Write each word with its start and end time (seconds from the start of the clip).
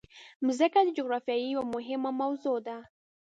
مځکه 0.45 0.79
د 0.85 0.89
جغرافیې 0.97 1.45
یوه 1.53 1.65
مهمه 1.75 2.11
موضوع 2.21 2.57
ده. 2.67 2.77